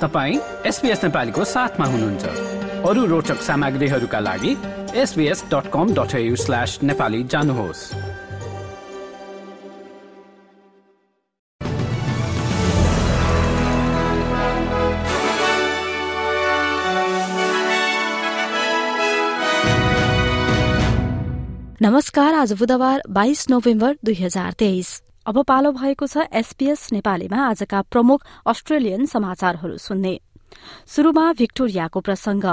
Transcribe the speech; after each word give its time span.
तपाईँ 0.00 0.38
एसपिएस 0.66 1.04
नेपालीको 1.04 1.44
साथमा 1.44 1.86
हुनुहुन्छ। 1.86 2.24
अरू 2.88 3.04
रोचक 3.06 3.40
सामग्रीहरूका 3.42 4.18
लागि 4.20 4.56
SBS 4.94 5.44
dot 5.54 5.70
com 5.72 5.94
dot 5.94 6.12
slash 6.36 6.78
Nepali 6.82 7.22
जानुहोस्। 7.24 7.94
नमस्कार 21.82 22.34
आज 22.34 22.52
बुधबार 22.52 23.02
बाइस 23.10 23.50
नोभेम्बर 23.50 23.96
दुई 24.04 24.14
हजार 24.14 24.52
तेइस। 24.52 25.02
अब 25.26 25.42
पालो 25.42 25.70
भएको 25.72 26.06
छ 26.06 26.22
एसपीएस 26.32 26.88
नेपालीमा 26.92 27.38
आजका 27.44 27.80
प्रमुख 27.90 28.26
अस्ट्रेलियन 28.46 29.06
समाचारहरू 29.06 29.76
सुन्ने। 29.76 30.12
शुरूमा 30.86 31.32
भिक्टोरियाको 31.32 32.00
प्रसंग। 32.00 32.44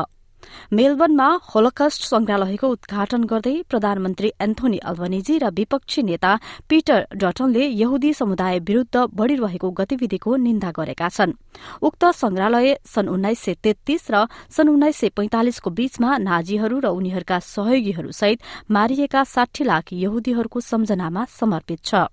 मेलबर्नमा 0.73 1.28
होलोकस्ट 1.45 2.04
संग्रहालयको 2.04 2.67
उद्घाटन 2.67 3.23
गर्दै 3.23 3.54
प्रधानमन्त्री 3.70 4.31
एन्थोनी 4.41 4.78
अल्बनिजी 4.84 5.38
र 5.38 5.52
विपक्षी 5.52 6.04
नेता 6.04 6.31
पीटर 6.70 7.05
डटनले 7.16 7.67
यहुदी 7.76 8.14
समुदाय 8.14 8.59
विरूद्ध 8.66 9.05
बढ़िरहेको 9.14 9.70
गतिविधिको 9.72 10.36
निन्दा 10.45 10.72
गरेका 10.72 11.09
छन्। 11.09 11.38
उक्त 11.81 12.05
संग्रहालय 12.16 12.76
सन् 12.86 13.14
उन्नाइस 13.14 13.40
सय 13.40 13.55
तेत्तीस 13.64 14.09
र 14.12 14.26
सन् 14.50 14.73
उन्नाइस 14.73 14.98
सय 14.98 15.09
पैंतालिसको 15.14 15.70
बीचमा 15.70 16.17
नाजीहरू 16.26 16.80
र 16.80 16.88
उनीहरूका 16.92 17.40
सहयोगीहरूसहित 17.45 18.42
मारिएका 18.72 19.23
साठी 19.30 19.64
लाख 19.64 19.94
यहुदीहरूको 19.94 20.59
सम्झनामा 20.64 21.26
समर्पित 21.40 21.80
छ। 21.86 22.09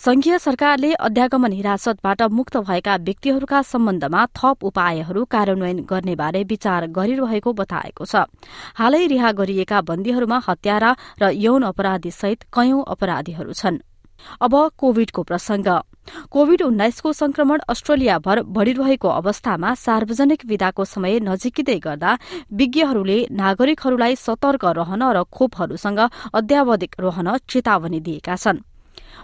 संघीय 0.00 0.38
सरकारले 0.38 0.92
अध्यागमन 0.94 1.52
हिरासतबाट 1.52 2.22
मुक्त 2.30 2.56
भएका 2.58 2.94
व्यक्तिहरूका 2.96 3.62
सम्बन्धमा 3.62 4.24
थप 4.36 4.64
उपायहरू 4.64 5.24
कार्यान्वयन 5.24 5.78
गर्नेबारे 5.90 6.42
विचार 6.44 6.86
गरिरहेको 6.94 7.52
बताएको 7.52 8.04
छ। 8.04 8.22
हालै 8.78 9.06
रिहा 9.06 9.32
गरिएका 9.32 9.80
बन्दीहरूमा 9.82 10.38
हत्यारा 10.48 10.90
र 11.18 11.30
यौन 11.34 11.62
अपराधी 11.64 12.10
सहित 12.12 12.46
कयौं 12.54 12.82
अपराधीहरू 12.86 13.52
छन्। 13.52 13.82
अब 14.38 14.54
कोविडको 14.78 15.22
प्रसंग। 15.24 15.68
कोविड 16.30 16.62
उन्नाइसको 16.62 17.12
संक्रमण 17.14 17.58
अस्ट्रेलियाभर 17.68 18.42
बढ़िरहेको 18.54 19.08
अवस्थामा 19.10 19.74
सार्वजनिक 19.76 20.46
विदाको 20.46 20.84
समय 20.86 21.20
नजिकिँदै 21.26 21.78
गर्दा 21.80 22.16
विज्ञहरूले 22.54 23.18
नागरिकहरूलाई 23.34 24.14
सतर्क 24.16 24.64
रहन 24.78 25.02
र 25.10 25.26
खोपहरूसँग 25.26 26.00
अध्यावधिक 26.32 27.00
रहन 27.00 27.36
चेतावनी 27.50 28.00
दिएका 28.00 28.36
छन्। 28.38 28.62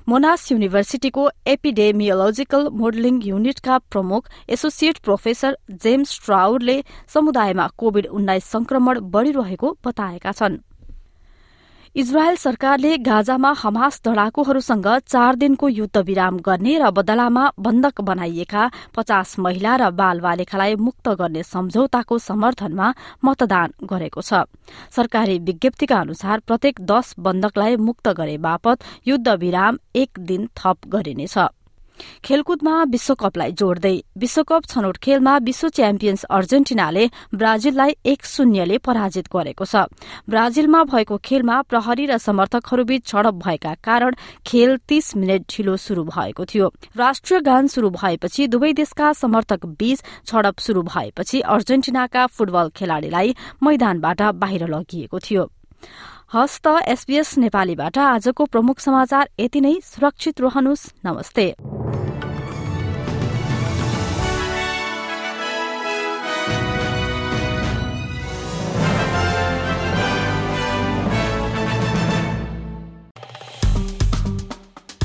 मोनास 0.08 0.50
युनिभर्सिटीको 0.52 1.28
एपिडेमियोलोजिकल 1.46 2.68
मोडलिङ 2.72 3.20
युनिटका 3.24 3.78
प्रमुख 3.90 4.28
एसोसिएट 4.48 4.98
प्रोफेसर 4.98 5.56
जेम्स 5.82 6.20
ट्राउडले 6.24 6.76
समुदायमा 7.14 7.66
कोविड 7.78 8.06
उन्नाइस 8.06 8.44
संक्रमण 8.44 9.00
बढ़िरहेको 9.10 9.76
बताएका 9.86 10.32
छन्। 10.32 10.58
इजरायल 11.96 12.36
सरकारले 12.36 12.96
गाजामा 12.98 13.50
हमास 13.58 14.00
दड़ाकुहरूसँग 14.04 14.86
चार 15.06 15.34
दिनको 15.36 15.68
युद्ध 15.68 15.98
विराम 15.98 16.38
गर्ने 16.38 16.74
र 16.78 16.90
बदलामा 16.90 17.44
बन्धक 17.56 18.00
बनाइएका 18.00 18.64
पचास 18.96 19.38
महिला 19.38 19.76
र 19.76 19.90
बाल 19.94 20.20
बालिकालाई 20.20 20.74
मुक्त 20.74 21.08
गर्ने 21.14 21.42
सम्झौताको 21.44 22.18
समर्थनमा 22.18 22.92
मतदान 23.24 23.86
गरेको 23.86 24.20
छ। 24.20 24.42
सरकारी 24.90 25.38
विज्ञप्तिका 25.38 26.00
अनुसार 26.00 26.42
प्रत्येक 26.42 26.80
दश 26.82 27.14
बन्धकलाई 27.18 27.76
मुक्त 27.78 28.08
गरे 28.18 28.38
बापत 28.42 28.82
युद्ध 29.06 29.28
विराम 29.28 29.78
एक 29.94 30.18
दिन 30.18 30.48
थप 30.58 30.90
गरिनेछ। 30.90 31.38
खेलकुदमा 32.24 32.74
विश्वकपलाई 32.84 33.52
जोड्दै 33.52 33.96
विश्वकप 34.18 34.66
छनौट 34.66 34.96
खेलमा 34.96 35.36
विश्व 35.38 35.68
च्याम्पियन्स 35.68 36.22
अर्जेन्टिनाले 36.30 37.04
ब्राजिललाई 37.34 37.92
एक 38.06 38.24
शून्यले 38.24 38.78
पराजित 38.78 39.28
गरेको 39.28 39.64
छ। 39.64 39.82
ब्राजिलमा 40.28 40.82
भएको 40.84 41.16
खेलमा 41.20 41.60
प्रहरी 41.68 42.06
र 42.06 42.16
समर्थकहरूबीच 42.18 43.12
झडप 43.12 43.34
भएका 43.44 43.74
कारण 43.84 44.14
खेल 44.46 44.76
तीस 44.88 45.16
मिनट 45.16 45.42
ढिलो 45.50 45.76
शुरू 45.76 46.04
भएको 46.04 46.44
थियो। 46.44 46.72
राष्ट्रिय 46.96 47.40
गान 47.40 47.68
शुरू 47.68 47.90
भएपछि 47.92 48.46
दुवै 48.48 48.72
देशका 48.72 49.12
समर्थक 49.12 49.66
बीच 49.76 50.02
झडप 50.26 50.56
शुरू 50.60 50.82
भएपछि 50.88 51.40
अर्जेन्टिनाका 51.50 52.26
फुटबल 52.26 52.72
खेलाड़ीलाई 52.76 53.36
मैदानबाट 53.62 54.22
बाहिर 54.40 54.66
लगिएको 54.68 55.18
थियो। 55.20 55.50
हस्त 56.34 56.66
एसबीएस 56.88 57.36
नेपालीबाट 57.38 57.98
आजको 57.98 58.44
प्रमुख 58.46 58.80
समाचार 58.80 59.28
यति 59.40 59.60
नै। 59.60 59.76
सुरक्षित 59.84 60.40
रहनुहोस्। 60.40 60.90
नमस्ते। 61.04 61.73